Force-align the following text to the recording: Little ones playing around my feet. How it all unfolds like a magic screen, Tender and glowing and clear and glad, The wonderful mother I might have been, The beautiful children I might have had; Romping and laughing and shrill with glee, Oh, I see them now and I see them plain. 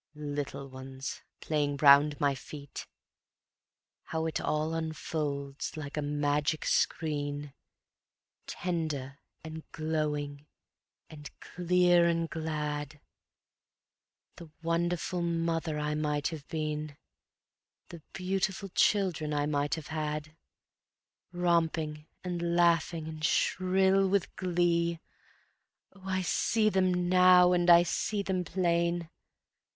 Little 0.15 0.67
ones 0.67 1.21
playing 1.41 1.77
around 1.79 2.19
my 2.19 2.33
feet. 2.33 2.87
How 4.05 4.25
it 4.25 4.41
all 4.41 4.73
unfolds 4.73 5.77
like 5.77 5.95
a 5.95 6.01
magic 6.01 6.65
screen, 6.65 7.53
Tender 8.47 9.19
and 9.43 9.61
glowing 9.71 10.47
and 11.07 11.29
clear 11.39 12.07
and 12.07 12.27
glad, 12.27 12.99
The 14.37 14.49
wonderful 14.63 15.21
mother 15.21 15.77
I 15.77 15.93
might 15.93 16.29
have 16.29 16.47
been, 16.47 16.97
The 17.89 18.01
beautiful 18.11 18.69
children 18.69 19.35
I 19.35 19.45
might 19.45 19.75
have 19.75 19.89
had; 19.89 20.35
Romping 21.31 22.07
and 22.23 22.55
laughing 22.55 23.07
and 23.07 23.23
shrill 23.23 24.07
with 24.07 24.35
glee, 24.35 24.99
Oh, 25.95 26.01
I 26.07 26.23
see 26.23 26.69
them 26.71 27.07
now 27.07 27.53
and 27.53 27.69
I 27.69 27.83
see 27.83 28.23
them 28.23 28.43
plain. 28.43 29.07